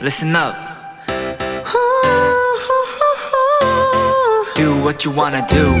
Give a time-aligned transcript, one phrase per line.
[0.00, 0.54] listen up.
[4.56, 5.74] Do what you wanna do.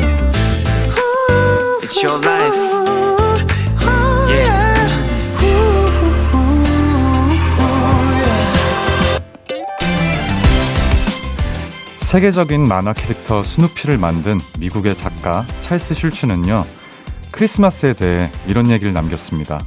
[1.82, 2.54] It's your life.
[4.28, 4.70] Yeah.
[12.00, 16.66] 세계적인 만화 캐릭터 스누피를 만든 미국의 작가 찰스 슐츠는요,
[17.30, 19.58] 크리스마스에 대해 이런 얘기를 남겼습니다.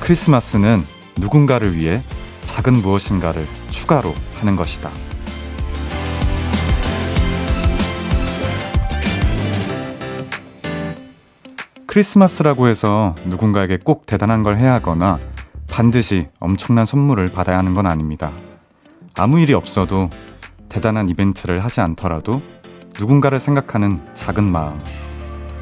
[0.00, 0.84] 크리스마스는
[1.16, 2.02] 누군가를 위해
[2.54, 4.88] 작은 무엇인가를 추가로 하는 것이다.
[11.86, 15.18] 크리스마스라고 해서 누군가에게 꼭 대단한 걸 해야 하거나
[15.66, 18.30] 반드시 엄청난 선물을 받아야 하는 건 아닙니다.
[19.16, 20.08] 아무 일이 없어도
[20.68, 22.40] 대단한 이벤트를 하지 않더라도
[22.96, 24.80] 누군가를 생각하는 작은 마음.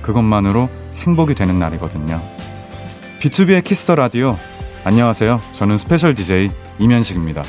[0.02, 2.20] 그것만으로 행복이 되는 날이거든요.
[3.20, 4.36] B2B의 키스터 라디오.
[4.84, 5.40] 안녕하세요.
[5.52, 7.44] 저는 스페셜 DJ 임현식입니다.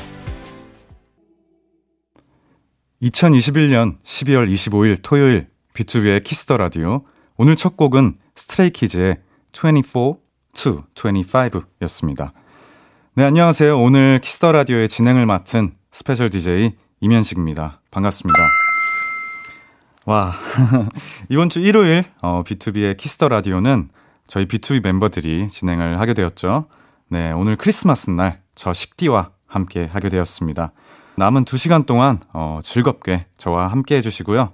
[3.01, 7.03] 2021년 12월 25일 토요일 B2B의 키스터 라디오.
[7.35, 9.17] 오늘 첫 곡은 Stray Kids의
[9.51, 10.13] 24
[10.53, 12.33] to 25였습니다.
[13.15, 13.81] 네, 안녕하세요.
[13.81, 17.81] 오늘 Kiss the Radio의 진행을 맡은 스페셜 DJ 임현식입니다.
[17.89, 18.37] 반갑습니다.
[20.05, 20.35] 와,
[21.29, 23.89] 이번 주 일요일 어, B2B의 키스터 라디오는
[24.27, 26.67] 저희 B2B 멤버들이 진행을 하게 되었죠.
[27.13, 30.71] 네, 오늘 크리스마스 날 저 식디와 함께 하게 되었습니다.
[31.15, 34.51] 남은 2시간 동안 어, 즐겁게 저와 함께 해주시고요.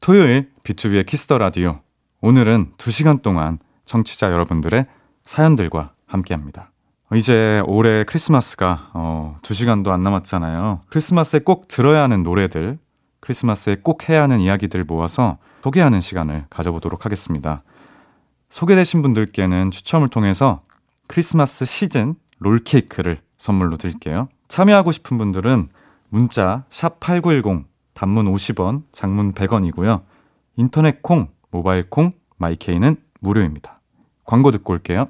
[0.00, 1.80] 토요일 B2B의 키스터 라디오.
[2.22, 4.86] 오늘은 2시간 동안 청취자 여러분들의
[5.22, 6.70] 사연들과 함께 합니다.
[7.14, 10.80] 이제 올해 크리스마스가 어, 2시간도 안 남았잖아요.
[10.88, 12.78] 크리스마스에 꼭 들어야 하는 노래들,
[13.20, 17.62] 크리스마스에 꼭 해야 하는 이야기들 모아서 소개하는 시간을 가져보도록 하겠습니다.
[18.48, 20.60] 소개되신 분들께는 추첨을 통해서
[21.12, 24.30] 크리스마스 시즌 롤케이크를 선물로 드릴게요.
[24.48, 25.68] 참여하고 싶은 분들은
[26.08, 30.04] 문자 샵8910 단문 50원, 장문 100원이고요.
[30.56, 33.82] 인터넷 콩, 모바일 콩, 마이케이는 무료입니다.
[34.24, 35.04] 광고 듣고 올게요.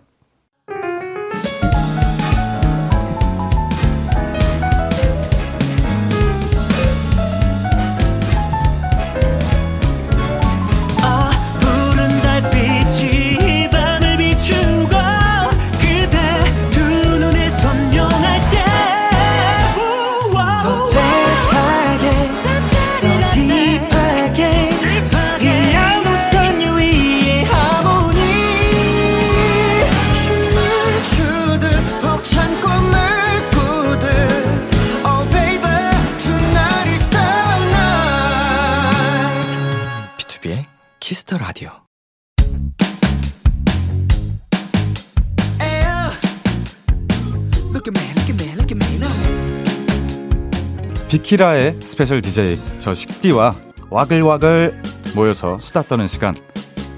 [51.33, 53.55] 키라의 스페셜 DJ 저 식디와
[53.89, 54.83] 와글와글
[55.17, 56.35] 모여서 수다 떠는 시간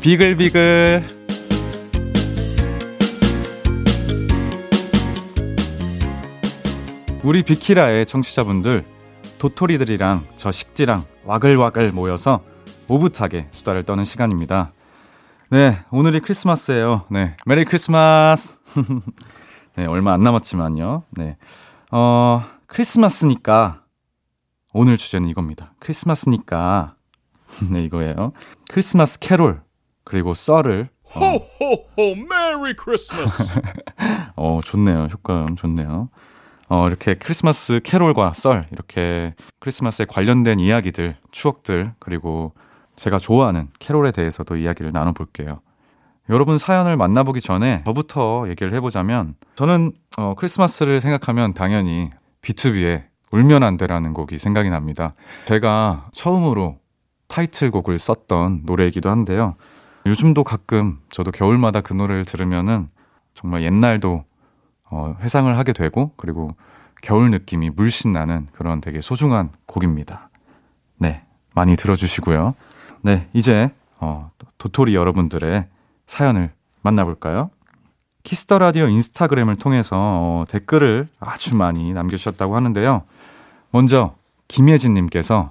[0.01, 1.05] 비글비글
[7.23, 8.83] 우리 비키라의 청취자분들
[9.39, 12.41] 도토리들이랑 저 식디랑 와글와글 모여서
[12.89, 14.73] 오붓하게 수다를 떠는 시간입니다.
[15.51, 17.05] 네, 오늘이 크리스마스예요.
[17.09, 18.59] 네, Merry Christmas.
[19.79, 21.05] 네, 얼마 안 남았지만요.
[21.13, 21.37] 네,
[21.93, 23.84] 어 크리스마스니까
[24.77, 25.73] 오늘 주제는 이겁니다.
[25.79, 26.97] 크리스마스니까
[27.71, 28.33] 네 이거예요.
[28.69, 29.63] 크리스마스 캐롤
[30.03, 33.61] 그리고 썰을 어, 호호호 Merry Christmas
[34.35, 35.05] 어 좋네요.
[35.13, 36.09] 효과음 좋네요.
[36.69, 42.53] 어 이렇게 크리스마스 캐롤과 썰 이렇게 크리스마스에 관련된 이야기들, 추억들 그리고
[42.97, 45.61] 제가 좋아하는 캐롤에 대해서도 이야기를 나눠 볼게요.
[46.31, 52.11] 여러분 사연을 만나보기 전에 저부터 얘기를 해보자면 저는 어, 크리스마스를 생각하면 당연히
[52.43, 55.15] B2B의 울면 안 돼라는 곡이 생각이 납니다.
[55.47, 56.79] 제가 처음으로
[57.27, 59.57] 타이틀곡을 썼던 노래이기도 한데요.
[60.07, 62.89] 요즘도 가끔 저도 겨울마다 그 노래를 들으면은
[63.35, 64.25] 정말 옛날도
[64.91, 66.55] 어, 회상을 하게 되고 그리고
[67.03, 70.29] 겨울 느낌이 물씬 나는 그런 되게 소중한 곡입니다.
[70.99, 72.55] 네, 많이 들어주시고요.
[73.03, 75.67] 네, 이제 어, 도토리 여러분들의
[76.07, 76.53] 사연을
[76.83, 77.51] 만나볼까요?
[78.23, 83.03] Kiss the Radio 인스타그램을 통해서 어, 댓글을 아주 많이 남겨주셨다고 하는데요.
[83.75, 84.15] 먼저
[84.47, 85.51] 김예진님께서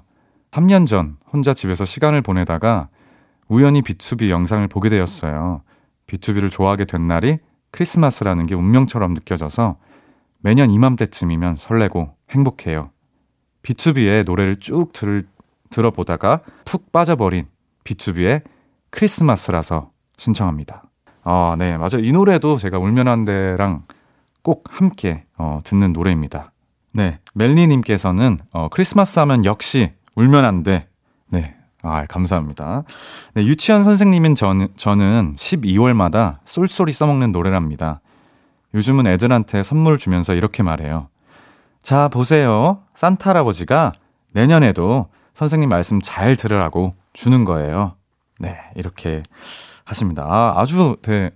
[0.50, 2.88] 3년 전 혼자 집에서 시간을 보내다가
[3.48, 5.60] 우연히 BTOB 영상을 보게 되었어요.
[6.06, 7.36] BTOB를 좋아하게 된 날이
[7.70, 9.76] 크리스마스라는 게 운명처럼 느껴져서
[10.38, 12.88] 매년 이맘때쯤이면 설레고 행복해요.
[13.62, 15.24] BTOB의 노래를 쭉 들,
[15.68, 17.44] 들어보다가 푹 빠져버린
[17.84, 18.40] B2B의
[18.88, 20.84] 크리스마스라서 신청합니다.
[21.24, 21.98] 아, 네, 맞아요.
[22.02, 23.84] 이 노래도 제가 울면한데랑
[24.40, 26.53] 꼭 함께 어, 듣는 노래입니다.
[26.94, 30.86] 네, 멜리님께서는 어, 크리스마스 하면 역시 울면 안 돼.
[31.26, 32.84] 네, 아 감사합니다.
[33.34, 38.00] 네, 유치원 선생님인 전, 저는 12월마다 쏠쏠이 써먹는 노래랍니다.
[38.74, 41.08] 요즘은 애들한테 선물 주면서 이렇게 말해요.
[41.82, 42.78] 자, 보세요.
[42.94, 43.92] 산타 할아버지가
[44.32, 47.96] 내년에도 선생님 말씀 잘 들으라고 주는 거예요.
[48.38, 49.24] 네, 이렇게
[49.84, 50.24] 하십니다.
[50.24, 51.30] 아, 아주, 네,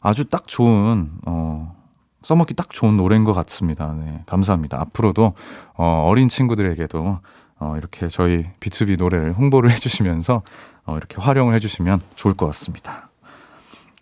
[0.00, 1.74] 아주 딱 좋은, 어,
[2.24, 3.94] 써먹기 딱 좋은 노래인 것 같습니다.
[3.98, 4.80] 네, 감사합니다.
[4.80, 5.34] 앞으로도,
[5.74, 7.20] 어, 어린 친구들에게도,
[7.60, 10.42] 어, 이렇게 저희 B2B 노래를 홍보를 해주시면서,
[10.86, 13.10] 어, 이렇게 활용을 해주시면 좋을 것 같습니다.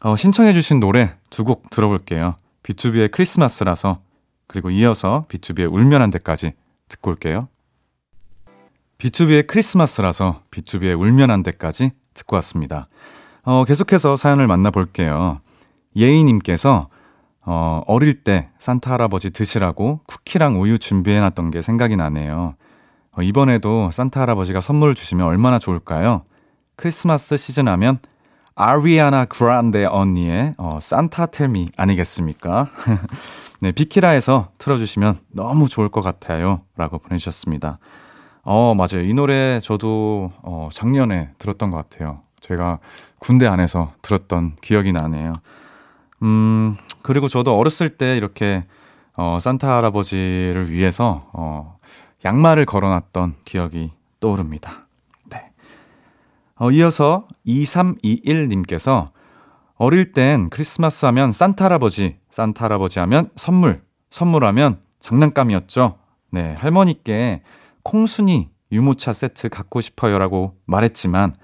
[0.00, 2.36] 어, 신청해주신 노래 두 곡 들어볼게요.
[2.62, 3.98] B2B의 크리스마스라서,
[4.46, 6.52] 그리고 이어서 B2B의 울면 안 돼까지
[6.88, 7.48] 듣고 올게요.
[8.98, 12.88] B2B의 크리스마스라서 B2B의 울면 안 돼까지 듣고 왔습니다.
[13.42, 15.40] 어, 계속해서 사연을 만나볼게요.
[15.96, 16.88] 예이님께서
[17.44, 22.54] 어, 어릴 때 산타 할아버지 드시라고 쿠키랑 우유 준비해놨던 게 생각이 나네요.
[23.12, 26.22] 어, 이번에도 산타 할아버지가 선물을 주시면 얼마나 좋을까요?
[26.76, 27.98] 크리스마스 시즌 하면
[28.54, 32.68] 아리아나 그란데 언니의 어, 산타 텔미 아니겠습니까?
[33.60, 36.62] 네, 비키라에서 틀어주시면 너무 좋을 것 같아요.
[36.76, 37.78] 라고 보내주셨습니다.
[38.44, 39.06] 어, 맞아요.
[39.06, 42.20] 이 노래 저도 어, 작년에 들었던 것 같아요.
[42.40, 42.80] 제가
[43.20, 45.34] 군대 안에서 들었던 기억이 나네요.
[46.22, 48.64] 음, 그리고 저도 어렸을 때 이렇게
[49.14, 51.78] 어, 산타 할아버지를 위해서 어,
[52.24, 54.86] 양말을 걸어놨던 기억이 떠오릅니다.
[55.30, 55.50] 네.
[56.56, 59.10] 어, 이어서 2321님께서
[59.74, 65.98] 어릴 땐 크리스마스 하면 산타 할아버지, 산타 할아버지 하면 선물, 선물하면 장난감이었죠.
[66.30, 67.42] 네, 할머니께
[67.82, 71.34] 콩순이 유모차 세트 갖고 싶어요라고 말했지만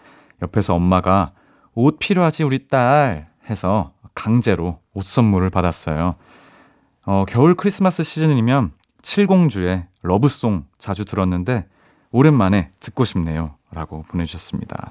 [0.40, 1.32] 옆에서 엄마가
[1.74, 6.16] 옷 필요하지 우리 딸 해서 강제로 옷 선물을 받았어요.
[7.04, 11.66] 어, 겨울 크리스마스 시즌이면 칠공주의 러브송 자주 들었는데
[12.10, 13.54] 오랜만에 듣고 싶네요.
[13.70, 14.90] 라고 보내주셨습니다.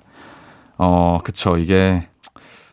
[0.77, 1.57] 어, 그쵸.
[1.57, 2.07] 이게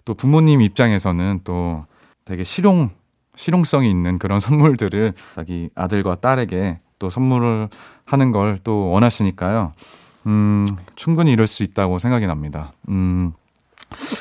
[0.05, 1.87] 또 부모님 입장에서는 또
[2.25, 2.91] 되게 실용,
[3.35, 7.69] 실용성이 있는 그런 선물들을 자기 아들과 딸에게 또 선물을
[8.07, 9.73] 하는 걸 또 원하시니까요.
[10.27, 12.73] 음, 충분히 이럴 수 있다고 생각이 납니다.
[12.89, 13.33] 음,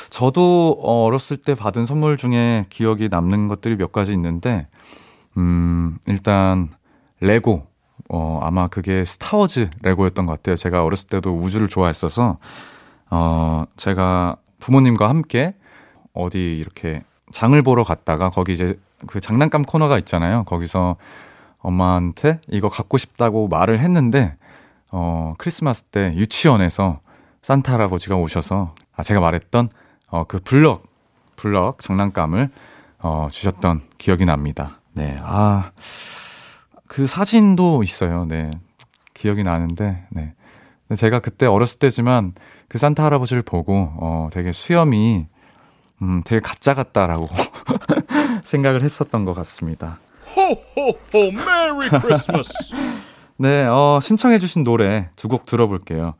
[0.10, 4.68] 저도 어, 어렸을 때 받은 선물 중에 기억이 남는 것들이 몇 가지 있는데,
[5.38, 6.70] 음, 일단,
[7.20, 7.68] 레고.
[8.10, 10.56] 어, 아마 그게 스타워즈 레고였던 것 같아요.
[10.56, 12.38] 제가 어렸을 때도 우주를 좋아했어서,
[13.10, 15.56] 어, 제가 부모님과 함께
[16.14, 18.78] 어디 이렇게 장을 보러 갔다가 거기 이제
[19.08, 20.44] 그 장난감 코너가 있잖아요.
[20.44, 20.98] 거기서
[21.60, 24.36] 엄마한테 이거 갖고 싶다고 말을 했는데,
[24.92, 27.00] 어, 크리스마스 때 유치원에서
[27.42, 29.70] 산타 할아버지가 오셔서, 아, 제가 말했던,
[30.10, 30.84] 어, 그 블럭,
[31.36, 32.50] 블럭 장난감을,
[33.00, 34.80] 어, 주셨던 기억이 납니다.
[34.94, 35.72] 네, 아,
[36.88, 38.26] 그 사진도 있어요.
[38.26, 38.52] 네.
[39.14, 40.34] 기억이 나는데, 네.
[40.96, 42.34] 제가 그때 어렸을 때지만
[42.68, 45.28] 그 산타 할아버지를 보고, 어, 되게 수염이,
[46.02, 47.28] 음, 되게 가짜 같다라고
[48.44, 50.00] 생각을 했었던 것 같습니다.
[50.38, 50.44] Ho,
[50.78, 52.52] ho, ho, Merry Christmas.
[53.38, 56.14] 네, 어, 신청해 주신 노래 두 곡 들어볼게요.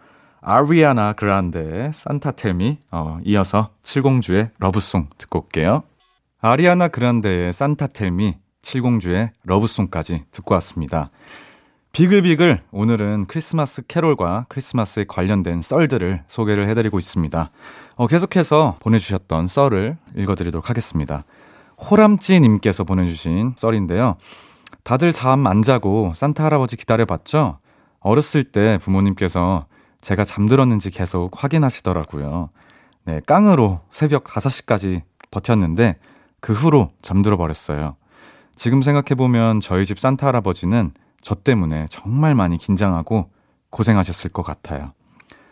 [0.46, 5.84] 아리아나 그란데의 산타 텔미, 어, 이어서 칠공주의 러브송 듣고 올게요.
[6.42, 11.12] 아리아나 그란데의 산타 텔미, 칠공주의 러브송까지 듣고 왔습니다.
[11.94, 17.50] 비글비글 오늘은 크리스마스 캐롤과 크리스마스에 관련된 썰들을 소개를 해드리고 있습니다.
[17.96, 21.24] 어, 계속해서 보내주셨던 썰을 읽어드리도록 하겠습니다.
[21.90, 24.18] 호람찌님께서 보내주신 썰인데요.
[24.84, 27.60] 다들 잠 안 자고 산타 할아버지 기다려봤죠?
[28.02, 29.68] 어렸을 때 부모님께서
[30.04, 32.50] 제가 잠들었는지 계속 확인하시더라고요.
[33.06, 35.98] 네, 깡으로 새벽 5시까지 버텼는데
[36.42, 37.96] 그 후로 잠들어 버렸어요.
[38.56, 40.92] 지금 생각해 보면 저희 집 산타 할아버지는
[41.22, 43.30] 저 때문에 정말 많이 긴장하고
[43.70, 44.92] 고생하셨을 것 같아요.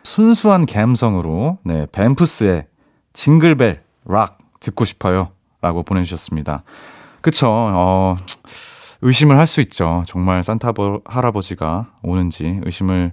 [0.04, 2.66] 순수한 감성으로 네, 뱀프스의
[3.14, 5.30] 징글벨 락 듣고 싶어요.
[5.62, 6.62] 라고 보내주셨습니다.
[7.22, 8.16] 그쵸, 어,
[9.00, 10.04] 의심을 할 수 있죠.
[10.06, 10.72] 정말 산타
[11.06, 13.12] 할아버지가 오는지 의심을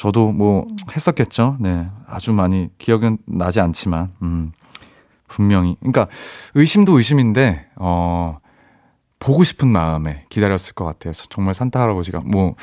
[0.00, 0.66] 저도 뭐
[0.96, 1.58] 했었겠죠.
[1.60, 1.86] 네.
[2.06, 4.50] 아주 많이 기억은 나지 않지만, 음,
[5.28, 5.76] 분명히.
[5.80, 6.08] 그러니까
[6.54, 8.38] 의심도 의심인데, 어,
[9.18, 11.12] 보고 싶은 마음에 기다렸을 것 같아요.
[11.28, 12.54] 정말 산타 할아버지가 뭐,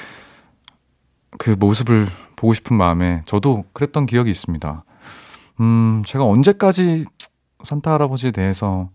[1.38, 4.84] 그 모습을 보고 싶은 마음에 저도 그랬던 기억이 있습니다.
[5.60, 7.06] 음, 제가 언제까지
[7.62, 8.90] 산타 할아버지에 대해서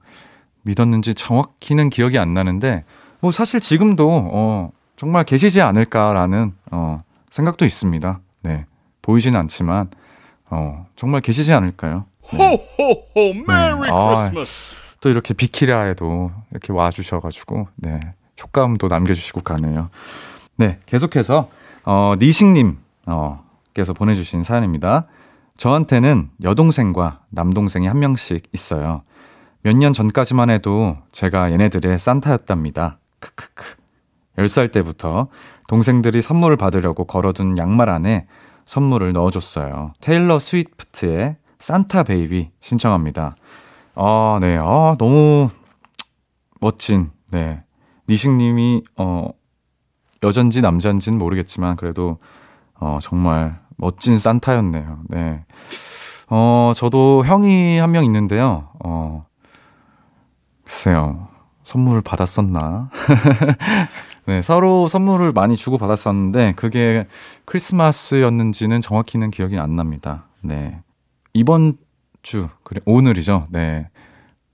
[0.62, 2.82] 믿었는지 정확히는 기억이 안 나는데,
[3.20, 6.98] 뭐 사실 지금도, 어, 정말 계시지 않을까라는, 어,
[7.30, 8.20] 생각도 있습니다.
[9.02, 9.06] 네.
[9.06, 9.90] 보이지는 않지만,
[10.50, 12.04] 어, 정말 계시지 않을까요?
[12.32, 12.58] 네.
[13.90, 14.96] 아, Christmas.
[15.00, 17.98] 또 이렇게 비키라에도 이렇게 와 주셔 가지고, 네.
[18.40, 19.90] 효과음도 남겨 주시고 가네요.
[20.56, 21.48] 네, 계속해서
[21.84, 23.42] 어, 니식 님 어,
[23.74, 25.06] 께서 보내 주신 사연입니다.
[25.56, 29.02] 저한테는 여동생과 남동생이 한 명씩 있어요.
[29.62, 32.98] 몇 년 전까지만 해도 제가 얘네들의 산타였답니다.
[33.20, 33.64] 크크크.
[34.38, 35.28] 10살 때부터
[35.68, 38.26] 동생들이 선물을 받으려고 걸어둔 양말 안에
[38.64, 39.92] 선물을 넣어줬어요.
[40.00, 43.36] 테일러 스위프트의 Santa Baby 신청합니다.
[43.94, 44.58] 아, 네.
[44.60, 45.48] 아, 너무
[46.60, 47.62] 멋진, 네.
[48.08, 49.28] 니식님이, 어,
[50.22, 52.18] 여전지 남잔지는 모르겠지만, 그래도,
[52.80, 55.00] 어, 정말 멋진 산타였네요.
[55.08, 55.44] 네.
[56.30, 58.70] 어, 저도 형이 한 명 있는데요.
[58.84, 59.26] 어,
[60.64, 61.28] 글쎄요.
[61.64, 62.90] 선물을 받았었나?
[64.26, 67.06] 네, 서로 선물을 많이 주고 받았었는데, 그게
[67.44, 70.24] 크리스마스였는지는 정확히는 기억이 안 납니다.
[70.42, 70.80] 네.
[71.34, 71.76] 이번
[72.22, 73.46] 주, 그래, 오늘이죠.
[73.50, 73.88] 네.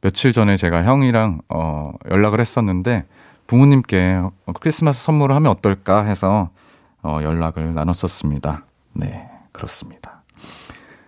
[0.00, 3.04] 며칠 전에 제가 형이랑, 어, 연락을 했었는데,
[3.46, 4.22] 부모님께
[4.60, 6.50] 크리스마스 선물을 하면 어떨까 해서,
[7.02, 8.64] 어, 연락을 나눴었습니다.
[8.94, 10.22] 네, 그렇습니다.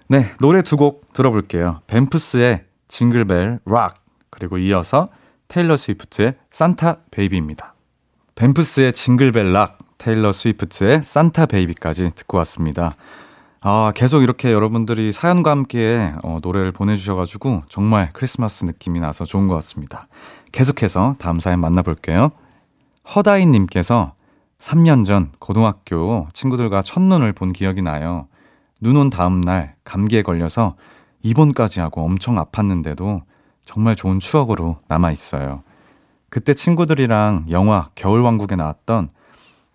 [0.09, 1.81] 네, 노래 두 곡 들어볼게요.
[1.87, 3.95] 뱀프스의 Jingle Bell Rock,
[4.29, 5.07] 그리고 이어서
[5.49, 7.75] 테일러 스위프트의 Santa Baby입니다.
[8.41, 12.97] 뱀프스의 Jingle Bell Rock, 테일러 스위프트의 Santa Baby까지 듣고 왔습니다.
[13.61, 19.57] 아, 계속 이렇게 여러분들이 사연과 함께 어, 노래를 보내주셔가지고 정말 크리스마스 느낌이 나서 좋은 것
[19.57, 20.09] 같습니다.
[20.53, 22.31] 계속해서 다음 사연 만나볼게요.
[23.15, 24.15] 허다인님께서
[24.59, 28.27] 3년 전 고등학교 친구들과 첫눈을 본 기억이 나요.
[28.81, 30.77] 눈 온 다음 날 감기에 걸려서
[31.23, 33.21] 입원까지 하고 엄청 아팠는데도
[33.67, 35.63] 정말 좋은 추억으로 남아 있어요.
[36.31, 39.11] 그때 친구들이랑 영화 겨울왕국에 나왔던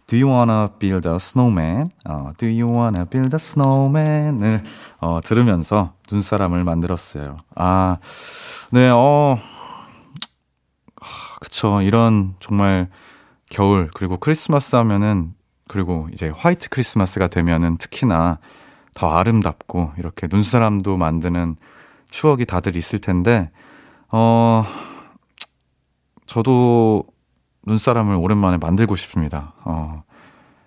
[0.07, 1.89] Do you wanna build a snowman?
[2.05, 4.63] 어, Do you wanna build a snowman을
[4.99, 7.37] 어, 들으면서 눈사람을 만들었어요.
[7.55, 7.97] 아,
[8.71, 9.37] 네, 어,
[11.41, 11.81] 그쵸.
[11.81, 12.89] 이런 정말
[13.49, 15.33] 겨울 그리고 크리스마스 하면은
[15.67, 18.39] 그리고 이제 화이트 크리스마스가 되면은 특히나
[18.93, 21.57] 더 아름답고 이렇게 눈사람도 만드는
[22.09, 23.51] 추억이 다들 있을 텐데
[24.09, 24.65] 어
[26.25, 27.03] 저도
[27.65, 29.53] 눈사람을 오랜만에 만들고 싶습니다.
[29.63, 30.03] 어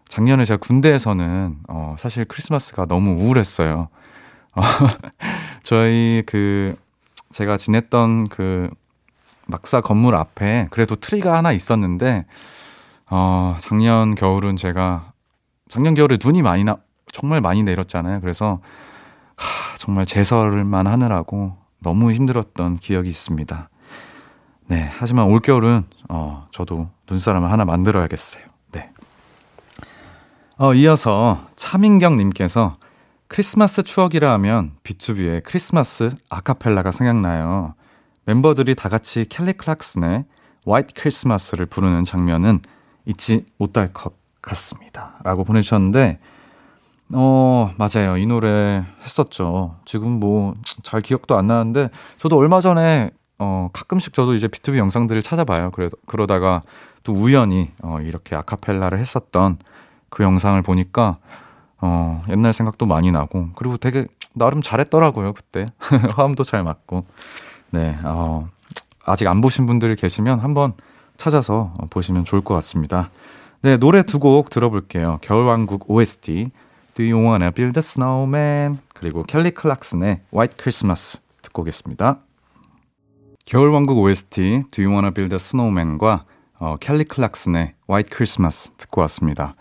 [0.08, 3.88] 작년에 제가 군대에서는 어 사실 크리스마스가 너무 우울했어요.
[4.54, 4.62] 어,
[5.62, 6.76] 저희 그
[7.30, 8.70] 제가 지냈던 그
[9.46, 12.26] 막사 건물 앞에 그래도 트리가 하나 있었는데
[13.10, 15.12] 어, 작년 겨울은 제가
[15.68, 16.76] 작년 겨울에 눈이 많이 나
[17.12, 18.20] 정말 많이 내렸잖아요.
[18.20, 18.60] 그래서
[19.36, 23.70] 하, 정말 제설만 하느라고 너무 힘들었던 기억이 있습니다.
[24.68, 28.44] 네, 하지만 올 겨울은 어, 저도 눈사람을 하나 만들어야겠어요.
[28.72, 28.90] 네.
[30.58, 32.76] 어, 이어서 차민경 님께서
[33.28, 37.74] 크리스마스 추억이라 하면 B2B의 크리스마스 아카펠라가 생각나요.
[38.26, 40.26] 멤버들이 다 같이 켈리 클락슨의
[40.66, 42.60] 화이트 크리스마스를 부르는 장면은
[43.06, 45.14] 잊지 못할 것 같습니다.
[45.24, 46.18] 라고 보내주셨는데,
[47.14, 48.18] 어, 맞아요.
[48.18, 49.76] 이 노래 했었죠.
[49.86, 55.22] 지금 뭐, 잘 기억도 안 나는데, 저도 얼마 전에, 어, 가끔씩 저도 이제 B2B 영상들을
[55.22, 55.70] 찾아봐요.
[55.70, 56.62] 그래, 그러다가
[57.04, 59.58] 또 우연히, 어, 이렇게 아카펠라를 했었던
[60.10, 61.18] 그 영상을 보니까,
[61.80, 65.66] 어, 옛날 생각도 많이 나고, 그리고 되게, 나름 잘했더라고요, 그때.
[66.14, 67.02] 화음도 잘 맞고.
[67.70, 68.48] 네, 어,
[69.04, 70.74] 아직 안 보신 분들 계시면 한번
[71.16, 73.10] 찾아서 보시면 좋을 것 같습니다.
[73.62, 75.18] 네, 노래 두 곡 들어볼게요.
[75.22, 76.50] 겨울왕국 OST,
[76.94, 78.78] Do You Wanna Build a Snowman?
[78.94, 82.18] 그리고 켈리 클락슨의 White Christmas 듣고 오겠습니다.
[83.48, 86.26] 겨울왕국 OST, Do You Wanna Build a Snowman과
[86.60, 89.54] 어, 켈리 클락슨의 White Christmas 듣고 왔습니다.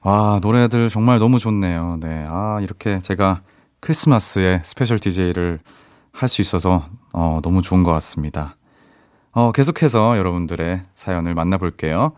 [0.00, 1.98] 아, 노래들 정말 너무 좋네요.
[2.00, 3.42] 네, 아, 이렇게 제가
[3.80, 5.60] 크리스마스에 special DJ를
[6.10, 8.56] 할 수 있어서 어, 너무 좋은 것 같습니다.
[9.32, 12.12] 어, 계속해서 여러분들의 사연을 만나볼게요.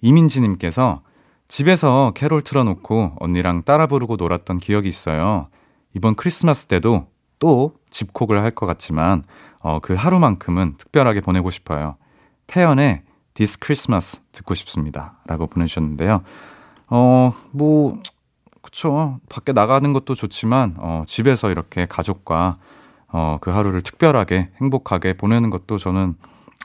[0.00, 1.02] 이민지님께서
[1.48, 5.48] 집에서 캐롤 틀어놓고 언니랑 따라 부르고 놀았던 기억이 있어요.
[5.92, 7.08] 이번 크리스마스 때도
[7.40, 9.24] 또 집콕을 할 것 같지만
[9.60, 11.96] 어, 그 하루만큼은 특별하게 보내고 싶어요.
[12.46, 13.02] 태연의
[13.34, 15.18] This Christmas 듣고 싶습니다.
[15.26, 16.22] 라고 보내주셨는데요.
[16.88, 18.00] 어, 뭐,
[18.62, 19.20] 그쵸.
[19.28, 22.56] 밖에 나가는 것도 좋지만, 어, 집에서 이렇게 가족과,
[23.08, 26.16] 어, 그 하루를 특별하게 행복하게 보내는 것도 저는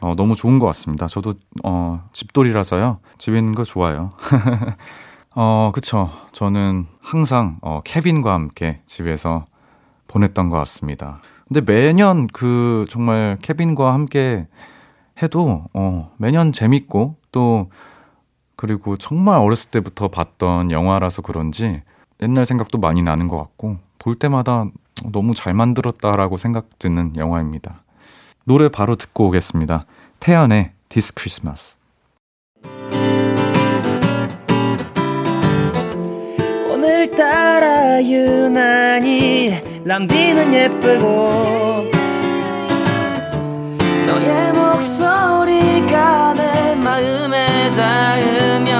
[0.01, 1.07] 어, 너무 좋은 것 같습니다.
[1.07, 2.99] 저도 어, 집돌이라서요.
[3.17, 4.09] 집에 있는 거 좋아요.
[5.35, 6.11] 어, 그쵸.
[6.31, 9.45] 저는 항상 어, 케빈과 함께 집에서
[10.07, 11.21] 보냈던 것 같습니다.
[11.51, 14.47] 근데 매년 그 정말 케빈과 함께
[15.21, 17.69] 해도 어, 매년 재밌고 또
[18.55, 21.81] 그리고 정말 어렸을 때부터 봤던 영화라서 그런지
[22.21, 24.67] 옛날 생각도 많이 나는 것 같고 볼 때마다
[25.11, 27.83] 너무 잘 만들었다라고 생각 드는 영화입니다.
[28.45, 29.85] 노래 바로 듣고 오겠습니다.
[30.21, 31.77] 태연의 This Christmas.
[37.17, 41.89] 따라 유난히 람디는 예쁘고
[44.05, 48.75] 너의 목소리가 내 마음에 닿으면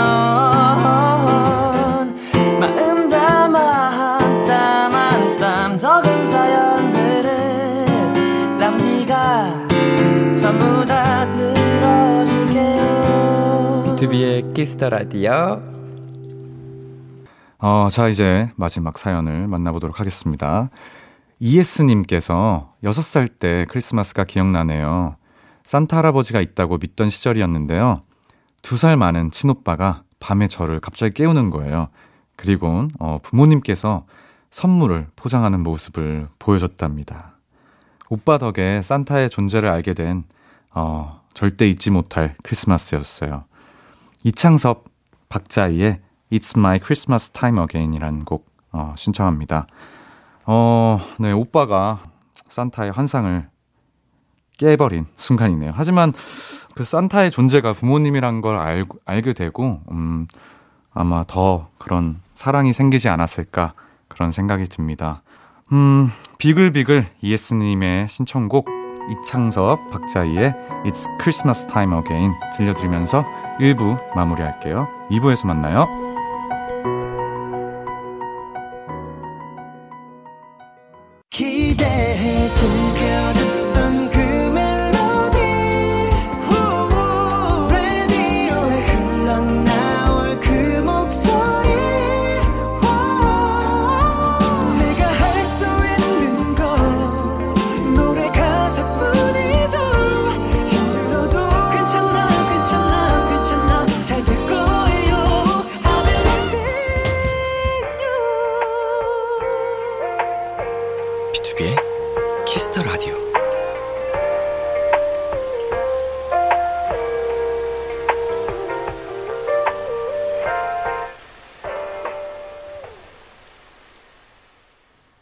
[2.60, 7.86] 마음 담아 한땀한땀 적은 사연들을
[8.60, 9.68] 람디가
[10.40, 12.82] 전부 다 들어줄게요
[13.98, 15.81] B2B의 키스터 라디오.
[17.64, 20.70] 어, 자, 이제 마지막 사연을 만나보도록 하겠습니다.
[21.40, 25.16] 이에스님께서 6살 때 크리스마스가 기억나네요.
[25.64, 28.02] 산타 할아버지가 있다고 믿던 시절이었는데요.
[28.64, 31.90] 두 살 많은 친오빠가 밤에 저를 갑자기 깨우는 거예요.
[32.36, 34.06] 그리고 어, 부모님께서
[34.50, 37.38] 선물을 포장하는 모습을 보여줬답니다.
[38.10, 40.24] 오빠 덕에 산타의 존재를 알게 된
[40.74, 43.46] 어, 절대 잊지 못할 크리스마스였어요.
[44.24, 44.86] 이창섭,
[45.30, 49.68] 박자희의 It's My Christmas Time Again이라는 곡 어, 신청합니다.
[50.46, 52.00] 어, 네, 오빠가
[52.48, 53.50] 산타의 환상을
[54.58, 55.72] 깨버린 순간이네요.
[55.74, 56.14] 하지만
[56.76, 60.28] 그 산타의 존재가 부모님이란 걸 알, 알게 되고, 음,
[60.94, 63.74] 아마 더 그런 사랑이 생기지 않았을까
[64.08, 65.22] 그런 생각이 듭니다.
[65.72, 68.68] 음, 비글비글 이에스님의 신청곡
[69.10, 70.54] 이창섭, 박자희의
[70.86, 73.24] It's Christmas Time Again 들려드리면서
[73.60, 74.88] 1부 마무리할게요.
[75.10, 76.11] 2부에서 만나요.
[81.30, 83.01] 기대해 즐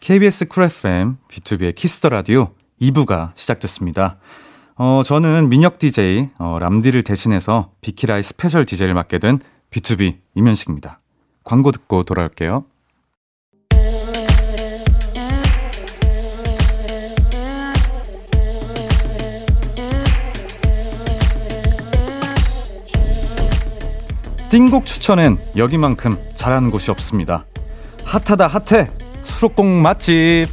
[0.10, 2.48] KBS Cool FM, B2B의 키스터 라디오
[2.82, 4.18] 2부가 시작됐습니다.
[4.76, 9.38] 어, 저는 민혁 DJ, 어, 람디를 대신해서 비키라의 special DJ를 맡게 된
[9.70, 11.00] BTOB 임현식입니다.
[11.44, 12.66] 광고 듣고 돌아올게요.
[24.50, 27.46] 띵곡 추천엔 여기만큼 잘하는 곳이 없습니다.
[28.06, 30.48] 핫하다 핫해 수록곡 맛집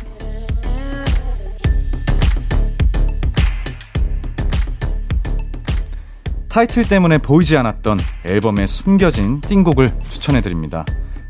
[6.49, 10.85] 타이틀 때문에 보이지 않았던 앨범에 숨겨진 띵곡을 추천해드립니다.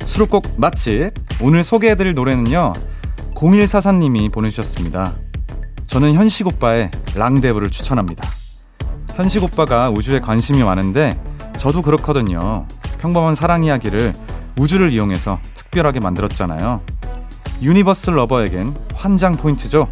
[0.04, 2.72] 수록곡 맛집 오늘 소개해드릴 노래는요
[3.34, 5.14] 0144님이 보내주셨습니다.
[5.86, 8.28] 저는 현식 오빠의 랑데브를 추천합니다.
[9.14, 11.18] 현식 오빠가 우주에 관심이 많은데
[11.58, 12.66] 저도 그렇거든요.
[12.98, 14.12] 평범한 사랑 이야기를
[14.58, 16.82] 우주를 이용해서 특별하게 만들었잖아요.
[17.62, 19.88] universe lover에겐 환장 포인트죠.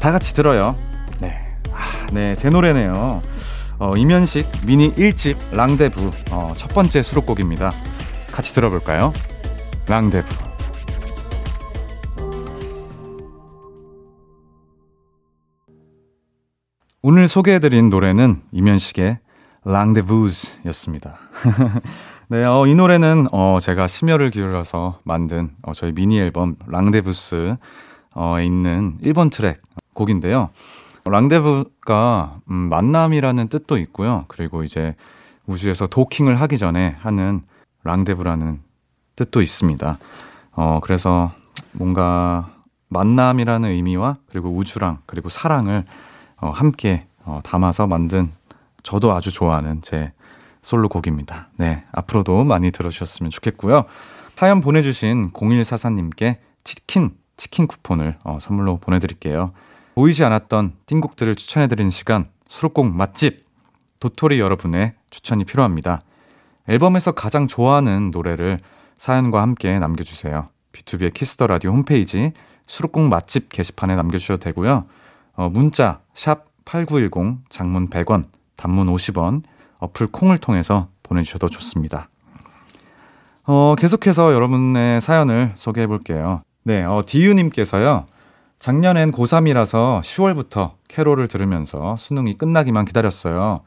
[0.00, 0.76] 다 같이 들어요.
[1.20, 1.38] 네,
[1.70, 3.22] 아, 네, 제 노래네요.
[3.78, 7.72] 어, 임현식 미니 1집 랑데부 어, 첫 번째 수록곡입니다.
[8.32, 9.12] 같이 들어볼까요?
[9.86, 10.26] 랑데부.
[17.02, 19.18] 오늘 소개해드린 노래는 이면식의
[19.64, 21.18] 랑데부즈였습니다.
[22.28, 27.56] 네, 어, 이 노래는 어, 제가 심혈을 기울여서 만든 어, 저희 미니 앨범 랑데부스에
[28.44, 29.62] 있는 1번 트랙
[29.94, 30.50] 곡인데요.
[31.04, 34.24] 랑데부가 음, 만남이라는 뜻도 있고요.
[34.26, 34.96] 그리고 이제
[35.46, 37.42] 우주에서 도킹을 하기 전에 하는
[37.84, 38.58] 랑데부라는
[39.14, 39.98] 뜻도 있습니다.
[40.56, 41.30] 어, 그래서
[41.70, 42.50] 뭔가
[42.88, 45.84] 만남이라는 의미와 그리고 우주랑 그리고 사랑을
[46.40, 48.32] 어, 함께 어, 담아서 만든
[48.82, 50.12] 저도 아주 좋아하는 제
[50.66, 51.48] 솔로 곡입니다.
[51.58, 53.84] 네, 앞으로도 많이 들어주셨으면 좋겠고요.
[54.34, 59.52] 사연 보내주신 0144님께 치킨, 치킨 쿠폰을 어, 선물로 보내드릴게요.
[59.94, 63.44] 보이지 않았던 띵곡들을 추천해드리는 시간, 수록곡 맛집!
[64.00, 66.02] 도토리 여러분의 추천이 필요합니다.
[66.66, 68.58] 앨범에서 가장 좋아하는 노래를
[68.96, 70.48] 사연과 함께 남겨주세요.
[70.72, 72.32] B2B의 키스터 라디오 홈페이지
[72.66, 74.86] 수록곡 맛집 게시판에 남겨주셔도 되고요.
[75.36, 78.24] 어, 문자 샵 8910 장문 100원
[78.56, 79.44] 단문 50원
[79.78, 82.08] 어플 콩을 통해서 보내주셔도 좋습니다.
[83.44, 86.42] 어, 계속해서 여러분의 사연을 소개해 볼게요.
[86.64, 88.06] 네, 어, 디유님께서요.
[88.58, 93.60] 작년엔 고3이라서 10월부터 캐롤을 들으면서 수능이 끝나기만 기다렸어요.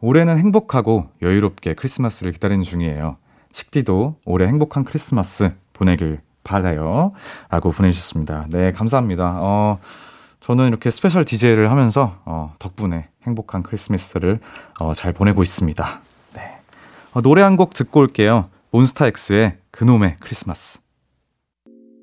[0.00, 3.18] 올해는 행복하고 여유롭게 크리스마스를 기다리는 중이에요.
[3.52, 7.12] 식디도 올해 행복한 크리스마스 보내길 바래요.
[7.50, 8.46] 라고 보내주셨습니다.
[8.48, 9.36] 네, 감사합니다.
[9.38, 9.78] 어,
[10.40, 14.40] 저는 이렇게 special DJ를 하면서, 어, 덕분에 행복한 크리스마스를,
[14.80, 16.00] 어, 잘 보내고 있습니다.
[16.34, 16.58] 네.
[17.12, 18.48] 어, 노래 한 곡 듣고 올게요.
[18.70, 20.80] 몬스타엑스의 그놈의 크리스마스.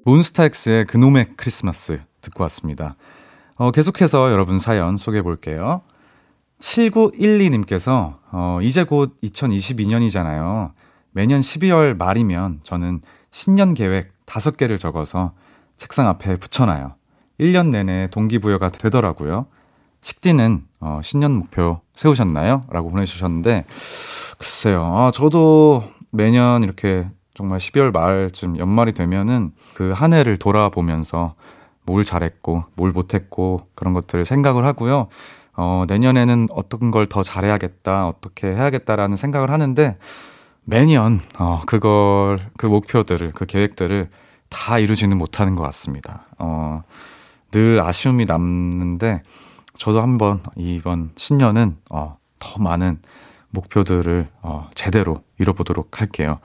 [0.06, 2.96] 몬스타엑스의 그놈의 크리스마스 듣고 왔습니다.
[3.56, 5.82] 어, 계속해서 여러분 사연 소개해 볼게요.
[6.60, 10.72] 7912님께서, 어, 이제 곧 2022년이잖아요.
[11.12, 15.34] 매년 12월 말이면 저는 신년 계획 5개를 적어서
[15.78, 16.97] 책상 앞에 붙여놔요.
[17.40, 19.46] 1년 내내 동기부여가 되더라고요.
[20.02, 22.64] 식디는 어, 신년 목표 세우셨나요?
[22.70, 23.66] 라고 보내주셨는데,
[24.38, 24.84] 글쎄요.
[24.96, 31.36] 아, 저도 매년 이렇게 정말 12월 말쯤 연말이 되면은 그 한 해를 돌아보면서
[31.84, 35.08] 뭘 잘했고, 뭘 못했고, 그런 것들을 생각을 하고요.
[35.56, 39.98] 어, 내년에는 어떤 걸 더 잘해야겠다, 어떻게 해야겠다라는 생각을 하는데,
[40.64, 44.10] 매년, 어, 그걸, 그 목표들을, 그 계획들을
[44.50, 46.26] 다 이루지는 못하는 것 같습니다.
[46.40, 46.84] 어,
[47.52, 49.24] 늘 아쉬움이 남는데,
[49.76, 53.00] 저도 한번 이번 신년은, 어, 더 많은
[53.50, 56.40] 목표들을, 어, 제대로 이뤄보도록 할게요.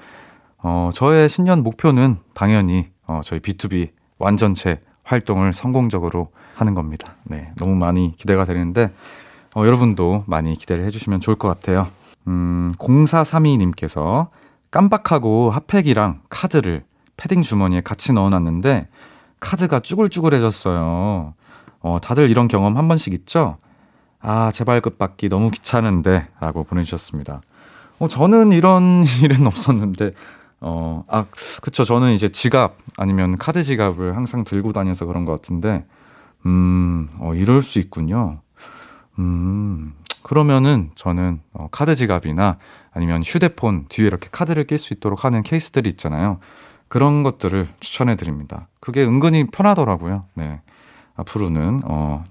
[0.58, 7.16] 어, 저의 신년 목표는 당연히, 어, 저희 B2B 완전체 활동을 성공적으로 하는 겁니다.
[7.24, 7.52] 네.
[7.56, 8.92] 너무 많이 기대가 되는데,
[9.54, 11.88] 어, 여러분도 많이 기대를 해주시면 좋을 것 같아요.
[12.28, 14.28] 음, 0432님께서
[14.70, 16.84] 깜빡하고 핫팩이랑 카드를
[17.16, 18.88] 패딩 주머니에 같이 넣어놨는데,
[19.42, 21.34] 카드가 쭈글쭈글해졌어요.
[21.80, 23.58] 어, 다들 이런 경험 한 번씩 있죠?
[24.20, 27.42] 아, 재발급 받기 너무 귀찮은데, 라고 보내주셨습니다.
[27.98, 30.12] 어, 저는 이런 일은 없었는데,
[30.60, 31.26] 어, 아,
[31.60, 31.84] 그쵸.
[31.84, 35.84] 저는 이제 지갑 아니면 카드 지갑을 항상 들고 다녀서 그런 것 같은데,
[36.46, 38.40] 음, 어, 이럴 수 있군요.
[39.18, 42.58] 음, 그러면은 저는 어, 카드 지갑이나
[42.92, 46.38] 아니면 휴대폰 뒤에 이렇게 카드를 낄 수 있도록 하는 케이스들이 있잖아요.
[46.92, 48.68] 그런 것들을 추천해 드립니다.
[48.78, 50.26] 그게 은근히 편하더라고요.
[50.34, 50.60] 네.
[51.14, 52.22] 앞으로는, 어,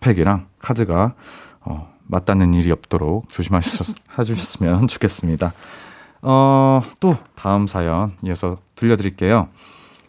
[0.00, 1.14] 핫팩이랑 카드가,
[1.60, 5.52] 어, 맞닿는 일이 없도록 조심하셨으면 좋겠습니다.
[6.22, 9.50] 어, 또 다음 사연 이어서 들려드릴게요.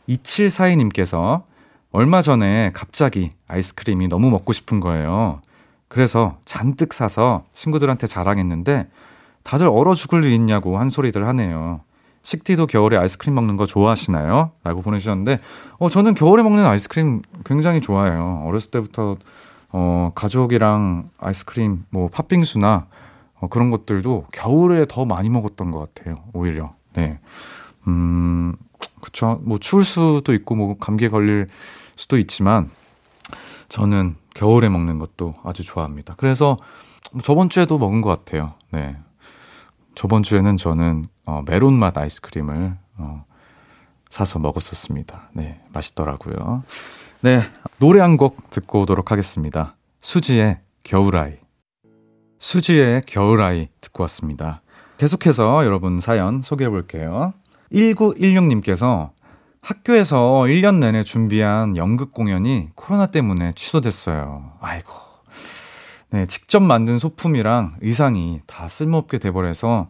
[0.09, 1.43] 2742님께서
[1.91, 5.39] 얼마 전에 갑자기 아이스크림이 너무 먹고 싶은 거예요.
[5.87, 8.89] 그래서 잔뜩 사서 친구들한테 자랑했는데
[9.43, 11.81] 다들 얼어 죽을 일 있냐고 한 소리들 하네요.
[12.21, 14.51] 식디도 겨울에 아이스크림 먹는 거 좋아하시나요?
[14.63, 15.39] 라고 보내주셨는데,
[15.77, 18.43] 어, 저는 겨울에 먹는 아이스크림 굉장히 좋아해요.
[18.45, 19.17] 어렸을 때부터,
[19.71, 22.87] 어, 가족이랑 아이스크림, 뭐, 팥빙수나,
[23.39, 26.15] 어, 그런 것들도 겨울에 더 많이 먹었던 것 같아요.
[26.33, 26.73] 오히려.
[26.93, 27.19] 네.
[27.87, 28.55] 음,
[29.01, 29.39] 그쵸.
[29.43, 31.47] 뭐, 추울 수도 있고, 뭐, 감기에 걸릴
[31.95, 32.69] 수도 있지만,
[33.69, 36.15] 저는 겨울에 먹는 것도 아주 좋아합니다.
[36.17, 36.57] 그래서
[37.23, 38.53] 저번 주에도 먹은 것 같아요.
[38.71, 38.97] 네.
[39.95, 43.23] 저번 주에는 저는 어, 메론 맛 아이스크림을 어,
[44.09, 45.29] 사서 먹었었습니다.
[45.33, 46.63] 네, 맛있더라고요.
[47.21, 47.41] 네,
[47.79, 49.75] 노래 한 곡 듣고 오도록 하겠습니다.
[50.01, 51.33] 수지의 겨울아이.
[52.39, 54.61] 수지의 겨울아이 듣고 왔습니다.
[54.97, 57.33] 계속해서 여러분 사연 소개해 볼게요.
[57.71, 59.11] 1916님께서
[59.61, 64.53] 학교에서 1년 내내 준비한 연극 공연이 코로나 때문에 취소됐어요.
[64.61, 64.91] 아이고.
[66.09, 69.89] 네, 직접 만든 소품이랑 의상이 다 쓸모없게 돼버려서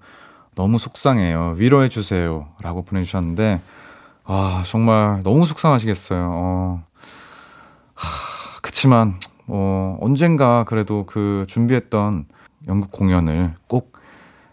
[0.60, 1.54] 너무 속상해요.
[1.56, 2.50] 위로해 주세요.
[2.62, 3.62] 라고 보내주셨는데,
[4.26, 6.30] 아, 정말 너무 속상하시겠어요.
[6.34, 6.84] 어,
[7.94, 9.14] 하, 그치만,
[9.48, 12.26] 어, 언젠가 그래도 그 준비했던
[12.68, 13.94] 연극 공연을 꼭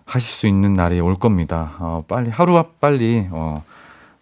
[0.04, 1.74] 하실 수 있는 날이 올 겁니다.
[1.80, 3.64] 어, 빨리, 하루 앞 빨리, 어,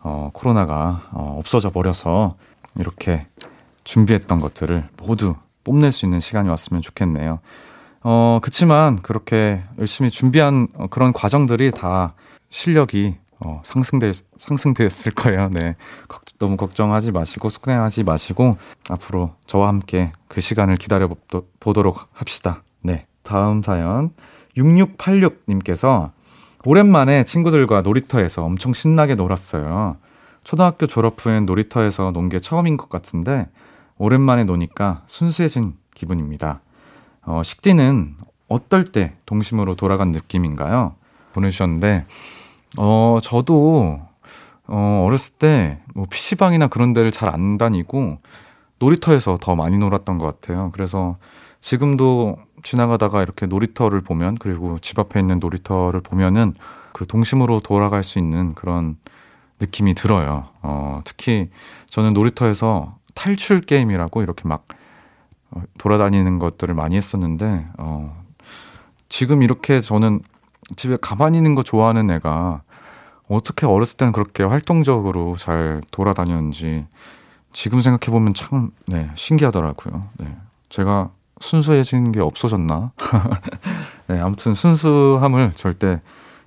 [0.00, 2.36] 어, 코로나가 어, 없어져 버려서
[2.78, 3.26] 이렇게
[3.84, 7.40] 준비했던 것들을 모두 뽐낼 수 있는 시간이 왔으면 좋겠네요.
[8.04, 12.14] 어, 그치만 그렇게 열심히 준비한 어, 그런 과정들이 다
[12.50, 15.48] 실력이 어, 상승될, 상승되었을 거예요.
[15.50, 15.74] 네.
[16.38, 18.56] 너무 걱정하지 마시고, 속상하지 마시고,
[18.88, 21.08] 앞으로 저와 함께 그 시간을 기다려
[21.60, 22.62] 보도록 합시다.
[22.80, 23.06] 네.
[23.22, 24.10] 다음 사연.
[24.56, 26.12] 6686님께서
[26.64, 29.96] 오랜만에 친구들과 놀이터에서 엄청 신나게 놀았어요.
[30.44, 33.48] 초등학교 졸업 후엔 놀이터에서 논 게 처음인 것 같은데,
[33.98, 36.60] 오랜만에 노니까 순수해진 기분입니다.
[37.26, 38.16] 어, 식디는
[38.48, 40.94] 어떨 때 동심으로 돌아간 느낌인가요?
[41.32, 42.06] 보내주셨는데,
[42.78, 44.00] 어, 저도,
[44.66, 48.18] 어, 어렸을 때, 뭐, PC방이나 그런 데를 잘 안 다니고,
[48.78, 50.70] 놀이터에서 더 많이 놀았던 것 같아요.
[50.72, 51.16] 그래서
[51.60, 56.54] 지금도 지나가다가 이렇게 놀이터를 보면, 그리고 집 앞에 있는 놀이터를 보면은,
[56.92, 58.96] 그 동심으로 돌아갈 수 있는 그런
[59.60, 60.48] 느낌이 들어요.
[60.62, 61.50] 어, 특히
[61.86, 64.74] 저는 놀이터에서 탈출 게임이라고 이렇게 막 어,
[65.78, 68.22] 돌아다니는 것들을 많이 했었는데, 어,
[69.08, 70.20] 지금 이렇게 저는
[70.76, 72.62] 집에 가만히 있는 거 좋아하는 애가
[73.28, 76.86] 어떻게 어렸을 때는 그렇게 활동적으로 잘 돌아다녔는지
[77.52, 80.08] 지금 생각해 보면 참, 네, 신기하더라고요.
[80.18, 80.36] 네.
[80.68, 82.92] 제가 순수해진 게 없어졌나?
[84.08, 86.00] 네, 아무튼 순수함을 절대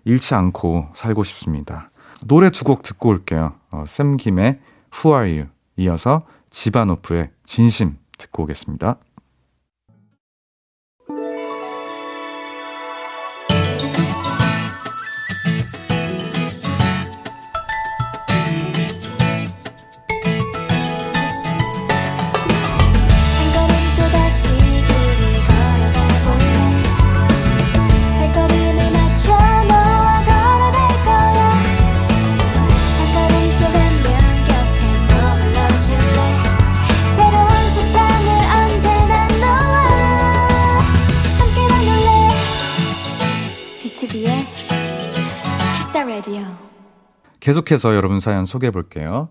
[0.06, 1.90] 잃지 않고 살고 싶습니다.
[2.26, 3.54] 노래 두 곡 듣고 올게요.
[3.72, 4.60] 어, 샘 김의
[4.94, 8.98] Who Are You 이어서 지바노프의 진심 듣고 오겠습니다.
[47.48, 49.30] 계속해서 여러분 사연 소개해 볼게요.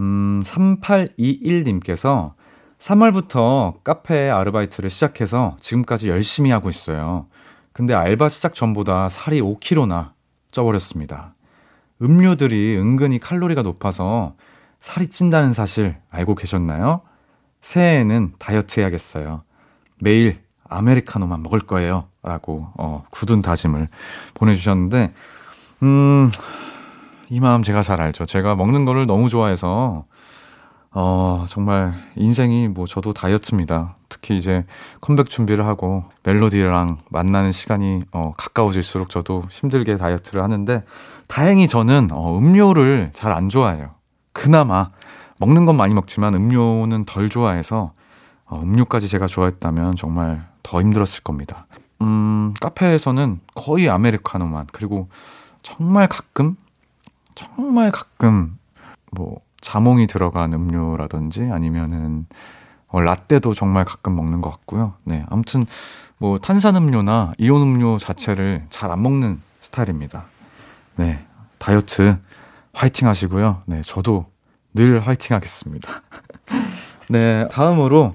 [0.00, 2.32] 음, 3821님께서
[2.80, 7.28] 3월부터 카페 아르바이트를 시작해서 지금까지 열심히 하고 있어요.
[7.72, 10.14] 근데 알바 시작 전보다 살이 5kg나
[10.50, 11.36] 쪄버렸습니다.
[12.02, 14.34] 음료들이 은근히 칼로리가 높아서
[14.80, 17.02] 살이 찐다는 사실 알고 계셨나요?
[17.60, 19.44] 새해에는 다이어트 해야겠어요.
[20.00, 22.08] 매일 아메리카노만 먹을 거예요.
[22.20, 23.86] 라고, 어, 굳은 다짐을
[24.34, 25.14] 보내주셨는데,
[25.84, 26.30] 음,
[27.30, 28.26] 이 마음 제가 잘 알죠.
[28.26, 30.04] 제가 먹는 거를 너무 좋아해서,
[30.90, 33.96] 어, 정말 인생이 뭐 저도 다이어트입니다.
[34.08, 34.64] 특히 이제
[35.00, 40.84] 컴백 준비를 하고 멜로디랑 만나는 시간이 어, 가까워질수록 저도 힘들게 다이어트를 하는데
[41.26, 43.90] 다행히 저는 어, 음료를 잘 안 좋아해요.
[44.32, 44.90] 그나마
[45.38, 47.92] 먹는 건 많이 먹지만 음료는 덜 좋아해서
[48.46, 51.66] 어, 음료까지 제가 좋아했다면 정말 더 힘들었을 겁니다.
[52.02, 55.08] 음, 카페에서는 거의 아메리카노만 그리고
[55.62, 56.56] 정말 가끔
[57.34, 58.58] 정말 가끔
[59.10, 62.26] 뭐 자몽이 들어간 음료라든지 아니면은
[62.88, 64.94] 어, 라떼도 정말 가끔 먹는 것 같고요.
[65.04, 65.66] 네, 아무튼
[66.18, 70.24] 뭐 탄산음료나 이온 음료 자체를 잘 안 먹는 스타일입니다.
[70.96, 71.24] 네,
[71.58, 72.18] 다이어트
[72.72, 73.62] 화이팅 하시고요.
[73.66, 74.26] 네, 저도
[74.74, 75.90] 늘 화이팅 하겠습니다.
[77.08, 78.14] 네, 다음으로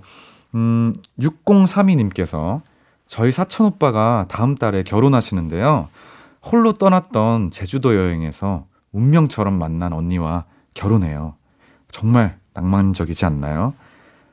[0.56, 2.62] 음, 6032님께서
[3.08, 5.90] 저희 사촌 오빠가 다음 달에 결혼하시는데요.
[6.44, 11.36] 홀로 떠났던 제주도 여행에서 운명처럼 만난 언니와 결혼해요.
[11.92, 13.74] 정말 낭만적이지 않나요?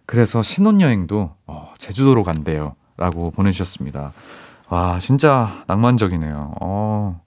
[0.07, 2.75] 그래서 신혼여행도 어, 제주도로 간대요.
[2.97, 4.13] 라고 보내주셨습니다.
[4.69, 6.55] 와, 진짜 낭만적이네요.
[6.61, 7.21] 어,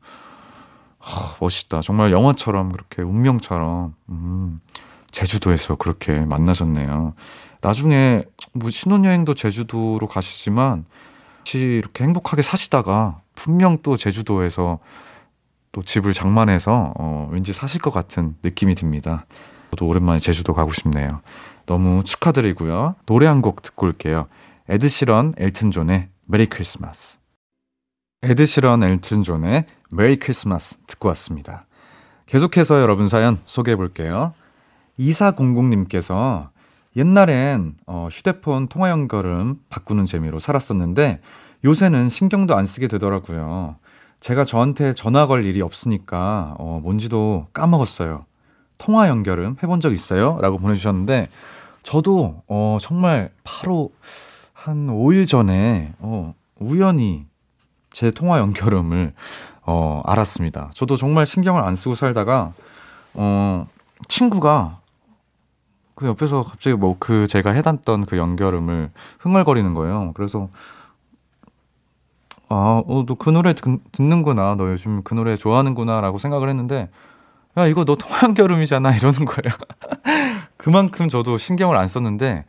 [0.98, 1.82] 하, 멋있다.
[1.82, 4.62] 정말 영화처럼 그렇게 운명처럼, 음,
[5.12, 7.14] 제주도에서 그렇게 만나셨네요.
[7.62, 10.86] 나중에 뭐 신혼여행도 제주도로 가시지만,
[11.50, 14.78] 같이 이렇게 행복하게 사시다가 분명 또 제주도에서
[15.72, 19.26] 또 집을 장만해서 어, 왠지 사실 것 같은 느낌이 듭니다.
[19.72, 21.22] 저도 오랜만에 제주도 가고 싶네요.
[21.66, 22.96] 너무 축하드리고요.
[23.06, 24.28] 노래 한 곡 듣고 올게요.
[24.68, 27.20] 에드시런 엘튼 존의 Merry Christmas.
[28.24, 31.66] 에드시런 엘튼 존의 Merry Christmas 듣고 왔습니다.
[32.26, 34.34] 계속해서 여러분 사연 소개해 볼게요.
[35.00, 36.50] 2400님께서
[36.96, 41.22] 옛날엔 어, 휴대폰 통화 연결음 바꾸는 재미로 살았었는데
[41.64, 43.78] 요새는 신경도 안 쓰게 되더라고요.
[44.20, 48.26] 제가 저한테 전화 걸 일이 없으니까 어, 뭔지도 까먹었어요.
[48.78, 50.38] 통화 연결음 해본 적 있어요?
[50.42, 51.30] 라고 보내주셨는데
[51.84, 53.92] 저도 어, 정말 바로
[54.54, 57.26] 한 5일 전에 어, 우연히
[57.92, 59.14] 제 통화 연결음을
[59.66, 60.72] 어, 알았습니다.
[60.74, 62.54] 저도 정말 신경을 안 쓰고 살다가
[63.14, 63.68] 어,
[64.08, 64.80] 친구가
[65.96, 70.12] 그 옆에서 갑자기 뭐 그 제가 해놨던 그 연결음을 흥얼거리는 거예요.
[70.16, 70.50] 그래서
[72.50, 74.56] 아, 어, 너 그 노래 듣, 듣는구나.
[74.56, 76.90] 너 요즘 그 노래 좋아하는구나 라고 생각을 했는데
[77.58, 79.56] 야, 이거 너 통화 연결음이잖아 이러는 거예요.
[80.58, 82.46] 그만큼 저도 신경을 안 썼는데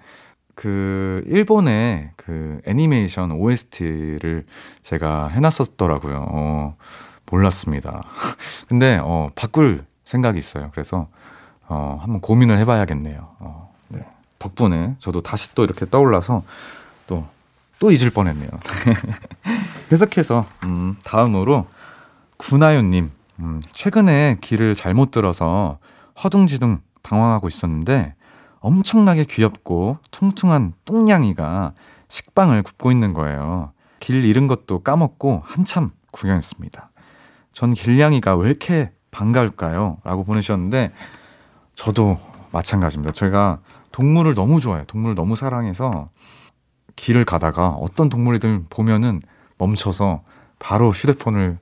[0.54, 4.44] 그 일본의 그 애니메이션 OST를
[4.82, 6.26] 제가 해놨었더라고요.
[6.28, 6.76] 어,
[7.30, 8.02] 몰랐습니다.
[8.68, 10.70] 근데 어, 바꿀 생각이 있어요.
[10.72, 11.08] 그래서
[11.68, 13.28] 어, 한번 고민을 해봐야겠네요.
[13.38, 14.04] 어, 네.
[14.38, 16.42] 덕분에 저도 다시 또 이렇게 떠올라서
[17.06, 17.26] 또,
[17.80, 18.48] 또 잊을 뻔했네요.
[19.88, 21.66] 계속해서, 음, 다음으로,
[22.36, 25.78] 구나요님, 음, 최근에 길을 잘못 들어서
[26.22, 28.14] 허둥지둥 당황하고 있었는데,
[28.60, 31.72] 엄청나게 귀엽고 퉁퉁한 똥냥이가
[32.08, 33.72] 식빵을 굽고 있는 거예요.
[33.98, 36.90] 길 잃은 것도 까먹고 한참 구경했습니다.
[37.52, 39.98] 전 길냥이가 왜 이렇게 반가울까요?
[40.04, 40.92] 라고 보내주셨는데,
[41.74, 42.18] 저도
[42.52, 43.12] 마찬가지입니다.
[43.12, 44.84] 제가 동물을 너무 좋아해요.
[44.84, 46.10] 동물을 너무 사랑해서
[47.00, 49.22] 길을 가다가 어떤 동물이든 보면은
[49.56, 50.22] 멈춰서
[50.58, 51.58] 바로 휴대폰을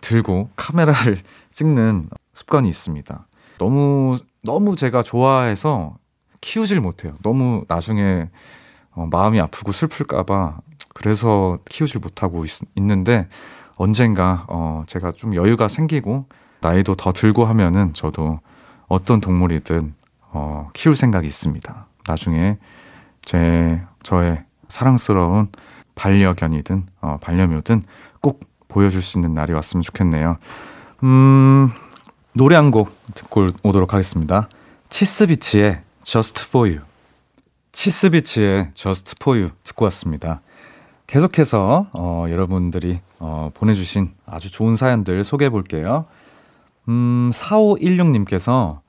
[0.00, 1.18] 들고 카메라를
[1.50, 3.26] 찍는 습관이 있습니다.
[3.58, 5.98] 너무 너무 제가 좋아해서
[6.40, 7.14] 키우질 못해요.
[7.22, 8.30] 너무 나중에
[8.92, 10.58] 어, 마음이 아프고 슬플까봐
[10.94, 13.28] 그래서 키우질 못하고 있, 있는데
[13.76, 16.26] 언젠가 어, 제가 좀 여유가 생기고
[16.60, 18.40] 나이도 더 들고 하면은 저도
[18.88, 19.94] 어떤 동물이든
[20.30, 21.86] 어, 키울 생각이 있습니다.
[22.06, 22.56] 나중에
[23.22, 25.48] 제 저의 사랑스러운
[25.94, 27.82] 반려견이든 어, 반려묘든
[28.20, 30.36] 꼭 보여줄 수 있는 날이 왔으면 좋겠네요.
[31.04, 31.70] 음,
[32.32, 34.48] 노래 한 곡 듣고 오도록 하겠습니다.
[34.88, 36.82] 치스비치의 Just For You.
[37.72, 40.40] 치스비치의 Just For You 듣고 왔습니다.
[41.06, 46.06] 계속해서 어, 여러분들이 어, 보내주신 아주 좋은 사연들 소개해 볼게요.
[46.88, 48.80] 음, 4516님께서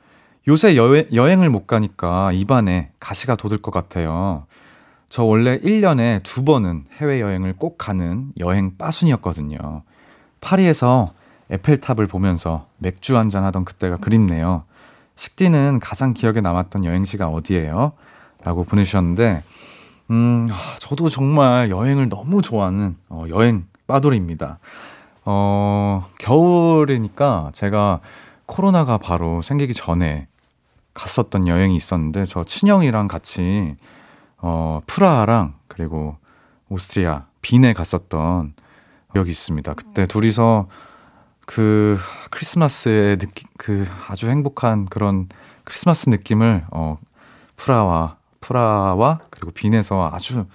[0.48, 4.46] 요새 여행, 여행을 못 가니까 입안에 가시가 돋을 것 같아요.
[5.16, 9.84] 저 원래 1년에 두 번은 해외여행을 꼭 가는 여행 빠순이었거든요.
[10.42, 11.14] 파리에서
[11.50, 14.66] 에펠탑을 보면서 맥주 한잔 하던 그때가 그립네요.
[15.16, 17.94] 식디는 가장 기억에 남았던 여행지가 어디예요?
[18.44, 19.44] 라고 보내주셨는데,
[20.12, 24.60] 음, 아, 저도 정말 여행을 너무 좋아하는 어, 여행 빠돌이입니다.
[25.24, 28.02] 어, 겨울이니까 제가
[28.48, 30.28] 코로나가 바로 생기기 전에
[30.94, 33.78] 갔었던 여행이 있었는데, 저 친형이랑 같이
[34.48, 36.18] 어, 프라하랑 그리고
[36.70, 38.54] 오스트리아 빈에 갔었던
[39.12, 39.74] 기억이 있습니다.
[39.74, 40.68] 그때 둘이서
[41.48, 41.98] 그
[42.30, 45.28] 크리스마스의 느낌, 그 아주 행복한 그런
[45.64, 47.00] 크리스마스 느낌을 어,
[47.56, 50.46] 프라하 프라하 그리고 빈에서 아주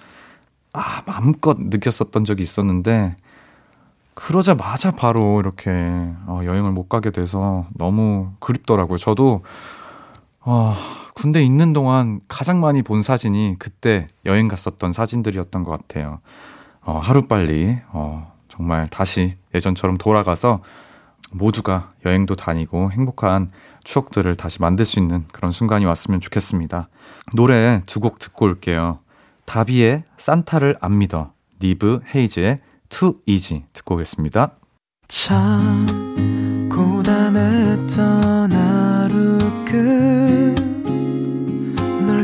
[0.71, 3.17] 아 마음껏 느꼈었던 적이 있었는데
[4.13, 5.69] 그러자마자 바로 이렇게
[6.27, 8.97] 어, 여행을 못 가게 돼서 너무 그립더라고요.
[8.97, 9.39] 저도
[10.39, 10.77] 어,
[11.21, 16.19] 군대 있는 동안 가장 많이 본 사진이 그때 여행 갔었던 사진들이었던 것 같아요.
[16.83, 20.61] 어, 하루빨리 어, 정말 다시 예전처럼 돌아가서
[21.31, 23.51] 모두가 여행도 다니고 행복한
[23.83, 26.89] 추억들을 다시 만들 수 있는 그런 순간이 왔으면 좋겠습니다.
[27.35, 28.97] 노래 두 곡 듣고 올게요.
[29.45, 32.57] 다비의 산타를 안 믿어, 니브 헤이즈의
[32.89, 34.55] Too Easy 듣고 오겠습니다.
[35.07, 35.85] 참
[36.67, 40.70] 고단했던 하루 끝널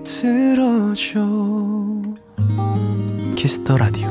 [0.00, 1.20] 를 들어줘
[3.36, 4.08] Kiss the Radio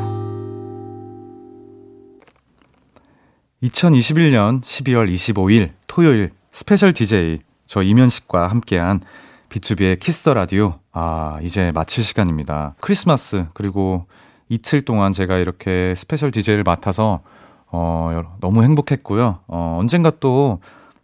[3.64, 9.02] 2021년 12월 25일 토요일 special DJ 저 임현식과 함께한
[9.50, 12.76] B2B의 키스터 라디오 아 이제 마칠 시간입니다.
[12.80, 14.06] 크리스마스 그리고
[14.48, 17.22] 이틀 동안 제가 이렇게 special DJ를 맡아서
[17.68, 19.40] 어 너무 행복했고요.
[19.48, 20.60] 어 언젠가 또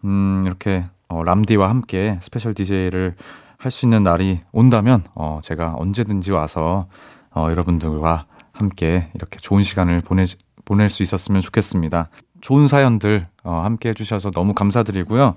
[0.06, 3.16] 음, 이렇게 어, 람디와 함께 special DJ를
[3.58, 6.88] 할 수 있는 날이 온다면 어 제가 언제든지 와서
[7.36, 10.24] 어 여러분들과 함께 이렇게 좋은 시간을 보내
[10.66, 12.10] 보낼 수 있었으면 좋겠습니다.
[12.42, 15.36] 좋은 사연들 어, 함께 해주셔서 너무 감사드리고요.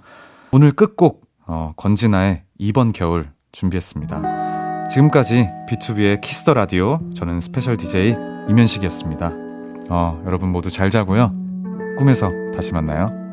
[0.52, 4.86] 오늘 끝곡 어, 권진아의 이번 겨울 준비했습니다.
[4.88, 8.14] 지금까지 B2B의 키스터 라디오 저는 special DJ
[8.48, 9.32] 임현식이었습니다.
[9.90, 11.32] 어, 여러분 모두 잘 자고요.
[11.98, 13.27] 꿈에서 다시 만나요.